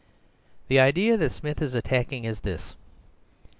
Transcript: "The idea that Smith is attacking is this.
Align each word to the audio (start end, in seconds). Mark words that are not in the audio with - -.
"The 0.67 0.79
idea 0.79 1.15
that 1.17 1.31
Smith 1.31 1.61
is 1.61 1.75
attacking 1.75 2.23
is 2.23 2.39
this. 2.39 2.75